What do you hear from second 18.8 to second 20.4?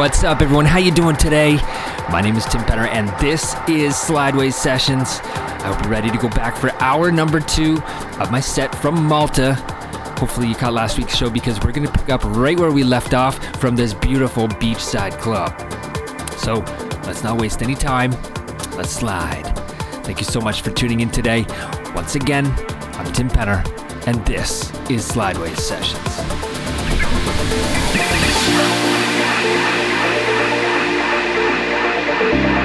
slide. Thank you so